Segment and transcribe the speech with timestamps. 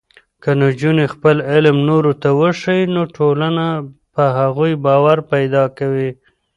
[0.41, 3.65] که نجونې خپل علم نورو ته وښيي، نو ټولنه
[4.13, 6.09] په هغوی باور پیدا کوي.